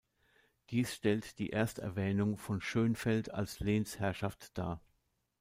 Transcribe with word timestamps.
Dies 0.71 0.95
stellt 0.95 1.37
die 1.37 1.51
Ersterwähnung 1.53 2.35
von 2.39 2.59
Schönfeld 2.59 3.31
als 3.35 3.59
Lehnsherrschaft 3.59 4.57
dar. 4.57 4.81